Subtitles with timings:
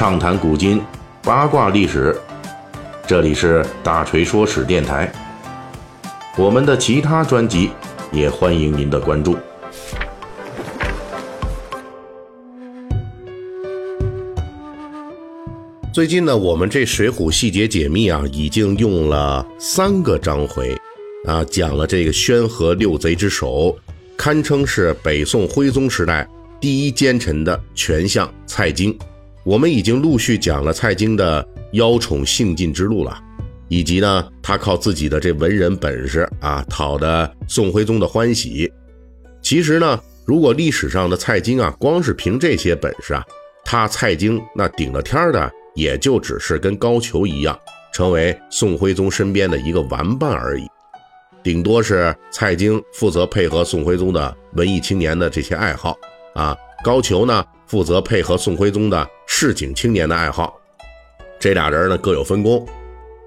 [0.00, 0.80] 畅谈古今，
[1.22, 2.18] 八卦历史。
[3.06, 5.12] 这里是大锤说史电台。
[6.38, 7.68] 我们的其他专辑
[8.10, 9.36] 也欢迎您的关注。
[15.92, 20.74] 最近呢，我们这《水浒细节解密》啊，已经用了三个章回，
[21.26, 23.76] 啊，讲了这个宣和六贼之首，
[24.16, 26.26] 堪称是北宋徽宗时代
[26.58, 28.98] 第一奸臣的权相蔡京。
[29.44, 33.18] 我们已经陆续讲了蔡京的妖宠性尽之路了，
[33.68, 38.70] 以及呢，他靠自己的这文人本事啊，讨得宋徽宗的欢喜。
[39.40, 43.24] 其实呢，如果历史上的蔡京啊，光是凭这些本事啊，
[43.64, 47.58] 他蔡京那顶了天的，也就只是跟高俅一样，
[47.94, 50.66] 成为宋徽宗身边的一个玩伴而已。
[51.42, 55.96] 顶多是蔡京负责配合宋徽宗的文艺青年的这些爱好
[56.34, 57.44] 啊，高俅呢。
[57.66, 60.58] 负责配合宋徽宗的市井青年的爱好，
[61.38, 62.66] 这俩人呢各有分工，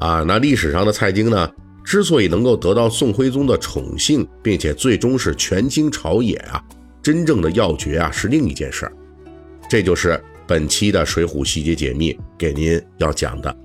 [0.00, 1.48] 啊，那历史上的蔡京呢，
[1.84, 6.60] 之所以能够得到宋徽宗的宠幸，并且最终是权倾朝野啊，
[7.00, 8.92] 真正的要诀啊是另一件事儿，
[9.70, 13.56] 这就是本期的《水浒细节解密》给您要讲的。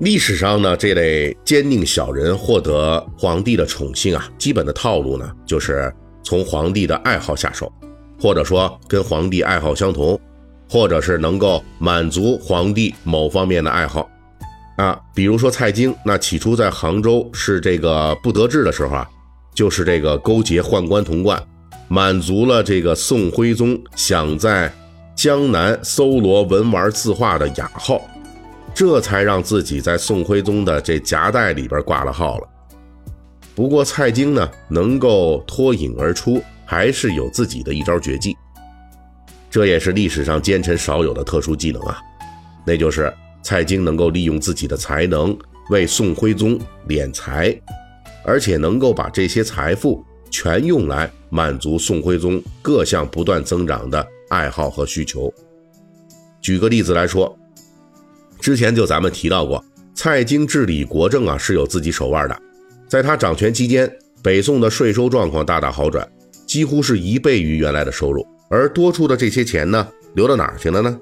[0.00, 7.72] 历史上呢，这类奸佞小人获得皇帝的宠幸啊，基本的套路呢，就是从皇帝的爱好下手。
[8.20, 10.18] 或者说跟皇帝爱好相同，
[10.68, 14.08] 或者是能够满足皇帝某方面的爱好，
[14.76, 19.08] 啊，比如说蔡京，那起初在杭州是这个不得志的时候啊，
[19.54, 21.42] 就是这个勾结宦官童贯，
[21.88, 24.72] 满足了这个宋徽宗想在
[25.14, 28.00] 江南搜罗文玩字画的雅号，
[28.74, 32.48] 这才让自己在宋徽宗的这夹带里边挂了号了。
[33.54, 36.42] 不过蔡京呢，能够脱颖而出。
[36.70, 38.36] 还是有自己的一招绝技，
[39.50, 41.98] 这也是历史上奸臣少有的特殊技能啊，
[42.66, 43.10] 那就是
[43.42, 45.34] 蔡京能够利用自己的才能
[45.70, 47.58] 为宋徽宗敛财，
[48.22, 55.32] 而且能够把这些财富全用来满足宋徽宗各项不断增长的爱好和需求。
[56.42, 57.34] 举个例子来说，
[58.40, 62.38] 之前就咱们提到过，蔡京治理国政啊是有自己手腕的，
[62.86, 63.90] 在他掌权期间，
[64.22, 66.06] 北宋的税收状况大大好转。
[66.48, 70.98] 几乎是一倍于原来的收入，而多出的这些钱呢，流到哪儿去了呢？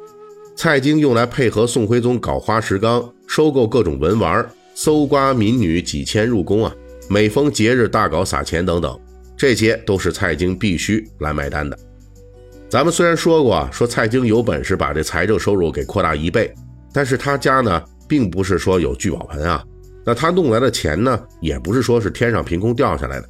[0.56, 6.74] 蔡京用来配合宋徽宗搞花石纲，收购各种文玩，搜刮民女几千入宫啊，
[7.08, 8.98] 每逢节日大搞撒钱等等，
[9.36, 11.78] 这些都是蔡京必须来买单的。
[12.68, 16.52] 咱们虽然说过啊，说蔡京有本事把这财政收入给扩大一倍，
[16.92, 19.62] 但是他家呢，并不是说有聚宝盆啊，
[20.04, 23.28] 那他弄来的钱呢，也不是说是天上凭空掉下来的。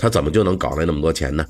[0.00, 1.44] 他怎么就能搞来那么多钱呢？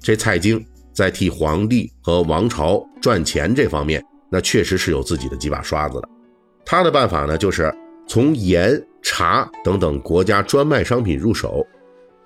[0.00, 4.00] 这蔡京在替皇帝和王朝赚钱这方面，
[4.30, 6.08] 那确实是有自己的几把刷子的。
[6.64, 7.74] 他的办法呢，就是
[8.06, 11.66] 从盐、茶等等国家专卖商品入手，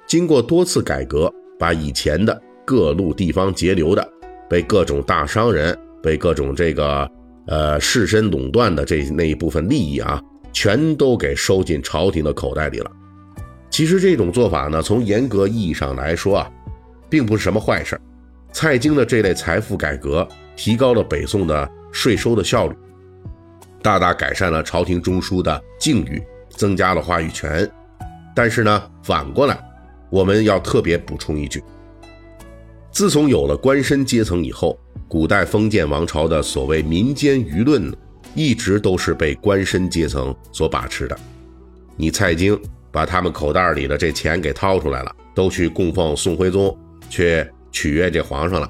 [0.06, 4.06] 经过多次改革，把以前的各路地方截流的、
[4.50, 7.10] 被各种大商人、被各种这个
[7.46, 10.22] 呃士绅垄断的这那一部分利益啊，
[10.52, 12.90] 全都给收进朝廷的口袋里了。
[13.76, 16.50] 其实这种做法呢，从严格意义上来说啊，
[17.10, 18.00] 并不是什么坏事。
[18.50, 20.26] 蔡京的这类财富改革，
[20.56, 22.74] 提高了北宋的税收的效率，
[23.82, 27.70] 大大改善了朝廷中枢的境遇，增加了话语权。
[28.34, 29.58] 但是呢，反过来，
[30.08, 31.62] 我们要特别补充一句：
[32.90, 37.94] 自从有了官绅阶层以后，古代封建王朝的所谓民间舆论，
[38.34, 41.18] 一直都是被官绅阶层所把持的。
[41.94, 42.58] 你蔡京。
[42.96, 46.74] 把他们口袋里的这钱给掏出来了，都去供奉宋徽宗，
[47.10, 48.66] 去取悦这皇上了。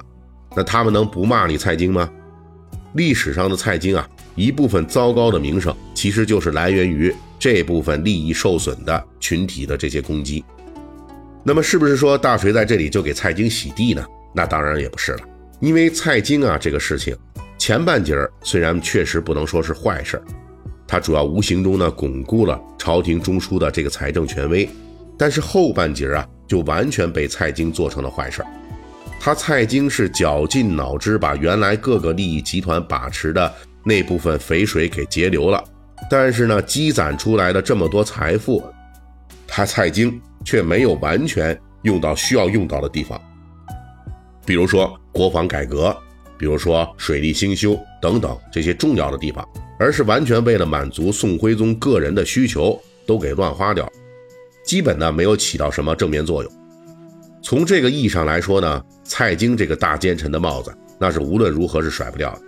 [0.53, 2.11] 那他们能不骂你蔡京吗？
[2.91, 4.05] 历史上的蔡京啊，
[4.35, 10.43] 一部分糟糕的名声，其实就是来源于这部分利益受损的群体的这些攻击。
[11.41, 14.05] 那么，是不是说大锤在这里就给蔡京洗地呢？
[14.35, 15.19] 那当然也不是了，
[15.61, 17.15] 因为蔡京啊这个事情，
[17.57, 20.23] 前半截儿虽然确实不能说是坏事儿。
[20.87, 24.69] 他主要无形中呢巩固了朝廷中枢的这个财政权威，
[25.17, 28.47] 但是后半截啊就完全被蔡京做成了坏事儿。
[29.19, 33.53] 他蔡京是绞尽脑汁把原来各个利益集团把持的
[33.83, 35.61] 那部分肥水给截流了，
[36.09, 38.63] 但是呢积攒出来的这么多财富，
[39.47, 43.19] 他蔡京却没有完全用到需要用到的地方，
[44.45, 45.95] 比如说国防改革，
[46.37, 49.47] 比如说水利兴修等等这些重要的地方。
[49.79, 53.87] 而是完全为了满足宋徽宗个人的需求，都给乱花掉，
[54.65, 56.51] 基本呢没有起到什么正面作用。
[57.43, 62.41] 从这个意义上来说呢，蔡京这个大奸臣的帽子，那是无论如何是甩不掉的。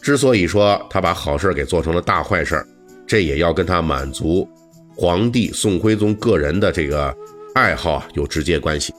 [0.00, 2.66] 之所以说他把好事给做成了大坏事，
[3.06, 4.48] 这也要跟他满足
[4.96, 7.14] 皇帝宋徽宗个人的这个
[7.54, 8.94] 爱好有直接关系。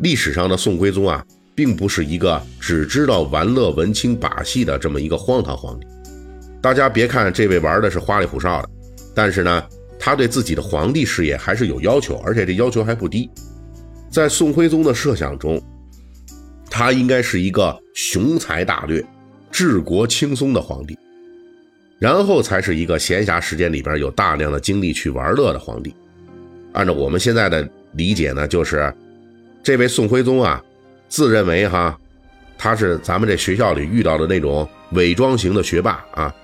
[0.00, 1.24] 历史上的宋徽宗啊，
[1.58, 5.88] 并不是一个只知道玩乐文青把戏的这么一个荒唐皇帝。
[6.62, 8.68] 大家别看这位玩的是花里胡哨的，
[9.12, 9.64] 但是呢，
[9.98, 13.28] 他对自己的皇帝事业还是有要求，而且这要求还不低。
[14.08, 15.60] 在宋徽宗的设想中，
[16.70, 19.04] 他应该是一个雄才大略。
[19.50, 20.96] 治国轻松的皇帝，
[21.98, 25.92] 然后才是一个闲暇时间里边有大量的精力去玩乐的皇帝。
[26.74, 28.94] 按照我们现在的理解呢，就是
[29.60, 30.62] 这位宋徽宗啊，
[31.08, 31.98] 自认为哈，
[32.56, 36.34] 他是咱们这学校里遇到的那种伪装型的学霸啊，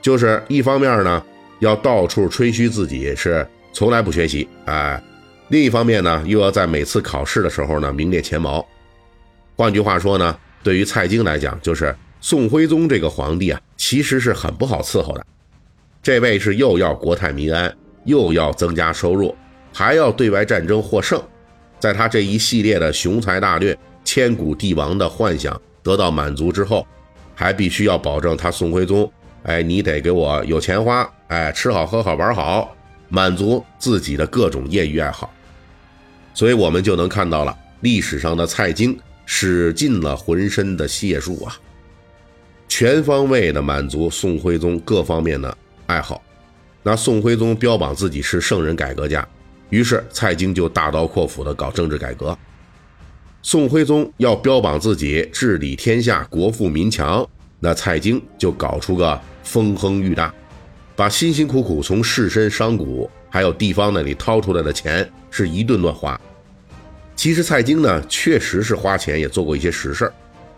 [0.00, 1.22] 就是一方面呢
[1.60, 5.02] 要到处吹嘘自己是从来不学习，哎，
[5.48, 8.66] 另一方面呢又要在每次考试的时候呢名列前茅。
[9.56, 11.94] 换句话说呢，对于蔡京来讲，就是。
[12.18, 15.24] 宋徽宗这个皇帝啊，其实是很不好伺候的。
[16.02, 17.72] 这位是又要国泰民安，
[18.04, 19.36] 又要增加收入，
[19.72, 21.22] 还要对外战争获胜。
[21.78, 26.86] 在他这一系列的雄才大略、千古帝王的幻想得到满足之后，
[27.34, 29.12] 还必须要保证他宋徽宗，
[29.42, 32.74] 哎，你得给我有钱花，哎，吃好喝好玩好，
[33.08, 35.30] 满足自己的各种业余爱好。
[36.32, 41.58] 所以我们就能看到了历史上的蔡京使尽了浑身的解数啊。
[42.68, 45.56] 全方位的满足宋徽宗各方面的
[45.86, 46.22] 爱好，
[46.82, 49.26] 那宋徽宗标榜自己是圣人改革家，
[49.70, 52.38] 于是蔡京就大刀阔斧的搞政治改革。
[53.46, 57.24] 宋徽宗要标榜自己治理天下、国富民强，
[57.60, 60.34] 那蔡京就搞出个风亨裕大，
[60.96, 66.20] 把辛辛苦苦从士绅、商贾还有地方那里掏出来的钱是一顿乱花。
[67.14, 70.12] 其实蔡京呢，确实是花钱也做过一些实事儿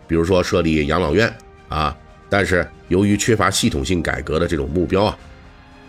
[0.07, 1.31] 比如说设立养老院
[1.67, 1.95] 啊。
[2.27, 5.19] 但是由于缺乏系统性改革的这种目标啊，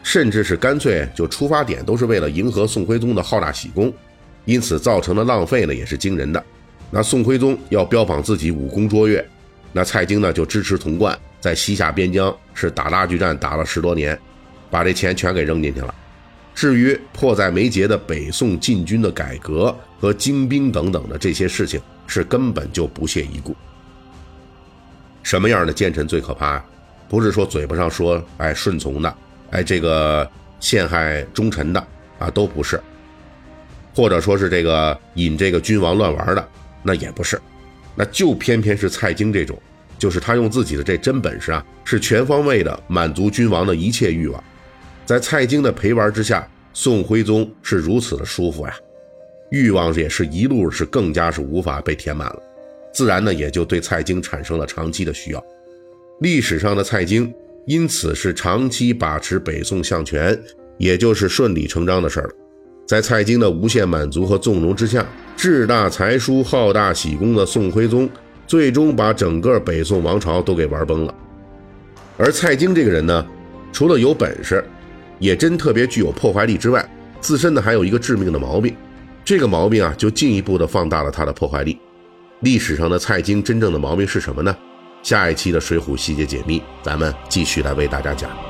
[0.02, 3.91] 甚至是干脆就出发点都是为了迎合宋徽宗的好大喜功，
[4.44, 6.44] 因此造成的浪费呢也是惊人的。
[6.91, 9.25] 那宋徽宗要标榜自己武功卓越，
[9.73, 14.19] 那蔡京呢就支持童贯在西夏边疆是打大锯战打了十多年，
[14.71, 15.95] 把这钱全给扔进去了。
[16.55, 23.55] 至于迫在眉睫的北宋禁军的改革和精兵等等的这些事情，是根本就不屑一顾。
[25.23, 26.63] 什么样的奸臣最可怕？
[27.09, 29.15] 不是说嘴巴上说哎顺从的，
[29.51, 30.29] 哎这个
[30.59, 31.87] 陷害忠臣的
[32.19, 32.81] 啊都不是，
[33.95, 36.49] 或者说是这个引这个君王乱玩的，
[36.82, 37.41] 那也不是，
[37.94, 39.61] 那就偏偏是蔡京这种，
[39.99, 44.43] 就是他用自己的这真本事啊，是全方位的满足君王的一切欲望，
[45.05, 48.75] 在蔡京的陪玩之下，宋徽宗是如此的舒服呀，
[49.50, 52.43] 欲望也是一路是更加是无法被填满了。
[52.93, 55.44] 自然呢，也就对蔡京产生了长期的需要。
[56.21, 57.33] 历史上的蔡京
[57.67, 60.38] 因此是长期把持北宋相权，
[60.79, 62.35] 也就是顺理成章的事儿了。
[62.87, 65.06] 在蔡京的无限满足和纵容之下，
[65.37, 68.09] 志大才疏、好大喜功的宋徽宗，
[68.47, 71.15] 最终把整个北宋王朝都给玩崩了。
[72.17, 73.25] 而蔡京这个人呢，
[73.73, 74.65] 除了有本事，
[75.19, 76.87] 也真特别具有破坏力之外，
[77.21, 78.75] 自身呢还有一个致命的毛病，
[79.25, 81.79] 这个毛病啊，就进一步的放大了他的破坏力。
[82.41, 84.56] 历史上的蔡京真正的毛病是什么呢？
[85.03, 88.50] 下一期的《水浒细节解密》，咱们继续来为大家讲。